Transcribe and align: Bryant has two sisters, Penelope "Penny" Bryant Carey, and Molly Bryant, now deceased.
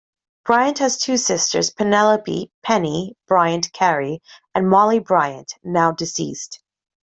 Bryant 0.45 0.79
has 0.79 0.97
two 0.97 1.15
sisters, 1.15 1.69
Penelope 1.69 2.49
"Penny" 2.63 3.15
Bryant 3.27 3.71
Carey, 3.71 4.19
and 4.55 4.67
Molly 4.67 4.97
Bryant, 4.97 5.53
now 5.63 5.91
deceased. 5.91 6.59